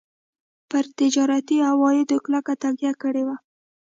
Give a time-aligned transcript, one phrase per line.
[0.69, 3.35] پر تجارتي عوایدو کلکه تکیه کړې وه.